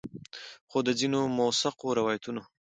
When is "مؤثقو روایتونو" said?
1.37-2.41